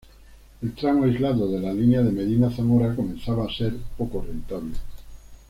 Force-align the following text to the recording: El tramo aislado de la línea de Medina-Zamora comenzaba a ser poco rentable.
El 0.63 0.73
tramo 0.73 1.03
aislado 1.03 1.47
de 1.51 1.59
la 1.59 1.71
línea 1.71 2.01
de 2.01 2.11
Medina-Zamora 2.11 2.95
comenzaba 2.95 3.45
a 3.45 3.53
ser 3.55 3.75
poco 3.99 4.23
rentable. 4.23 4.73